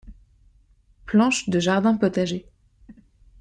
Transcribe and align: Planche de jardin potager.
Planche 1.05 1.47
de 1.47 1.59
jardin 1.59 1.95
potager. 1.95 2.47